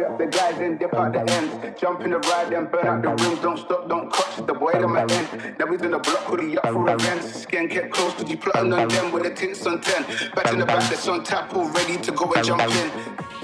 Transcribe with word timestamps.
free 0.00 0.08
up 0.08 0.18
the 0.18 0.26
guys 0.26 0.58
and 0.60 0.78
dip 0.78 0.94
out 0.94 1.12
the 1.12 1.20
ends. 1.20 1.80
Jump 1.80 2.00
in 2.00 2.10
the 2.10 2.18
ride 2.18 2.52
and 2.52 2.70
burn 2.70 2.86
out 2.86 3.02
the 3.02 3.10
rims. 3.22 3.40
Don't 3.40 3.58
stop, 3.58 3.88
don't 3.88 4.10
clutch 4.10 4.46
the 4.46 4.54
boy 4.54 4.72
on 4.72 4.92
my 4.92 5.02
end. 5.02 5.58
Now 5.58 5.66
we 5.66 5.76
done 5.76 5.94
a 5.94 5.98
block, 5.98 6.24
hoodie 6.24 6.56
up 6.58 6.72
for 6.72 6.88
events. 6.88 7.42
Skin 7.42 7.68
kept 7.68 7.90
close 7.90 8.14
to 8.14 8.24
you, 8.26 8.36
plotting 8.38 8.72
on 8.72 8.88
them 8.88 9.12
with 9.12 9.24
the 9.24 9.30
tints 9.34 9.66
on 9.66 9.80
10. 9.80 10.32
Back 10.34 10.52
in 10.52 10.58
the 10.58 10.66
back, 10.66 10.88
that's 10.88 11.06
on 11.08 11.24
tap, 11.24 11.52
all 11.54 11.68
ready 11.68 11.96
to 11.98 12.12
go 12.12 12.32
and 12.32 12.44
jump 12.44 12.62
in. 12.62 12.90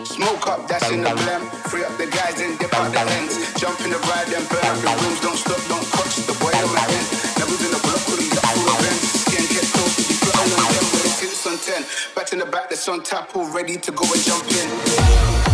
Smoke 0.04 0.46
up, 0.46 0.68
that's 0.68 0.90
in 0.90 1.02
the 1.02 1.10
blem. 1.10 1.42
Free 1.68 1.84
up 1.84 1.96
the 1.98 2.06
guys 2.06 2.40
and 2.40 2.58
dip 2.58 2.72
out 2.74 2.92
the 2.92 3.00
ends. 3.00 3.36
Jump 3.60 3.80
in 3.80 3.90
the 3.90 3.98
ride 4.08 4.32
and 4.32 4.48
burn 4.48 4.64
out 4.64 4.80
the 4.80 4.92
rims. 5.04 5.20
Don't 5.20 5.36
stop, 5.36 5.60
don't 5.68 5.86
clutch 5.92 6.16
the 6.24 6.34
boy 6.40 6.56
on 6.56 6.72
my 6.72 6.84
end. 6.88 7.06
Now 7.36 7.46
we 7.52 7.56
done 7.60 7.76
block, 7.84 8.00
hoodie 8.08 8.32
up 8.32 8.44
for 8.48 8.64
events. 8.80 9.28
Skin 9.28 9.44
kept 9.44 9.68
close 9.76 9.92
to 9.92 10.02
you, 10.08 10.16
plotting 10.24 10.56
on 10.56 10.70
them 10.72 10.86
with 10.88 11.04
the 11.04 11.12
tints 11.20 11.44
on 11.44 11.56
10. 11.60 11.84
Back 12.16 12.32
in 12.32 12.38
the 12.40 12.48
back, 12.48 12.70
that's 12.70 12.88
on 12.88 13.02
tap, 13.04 13.36
all 13.36 13.44
ready 13.52 13.76
to 13.76 13.90
go 13.92 14.04
and 14.08 14.22
jump 14.24 14.48
in. 14.56 15.45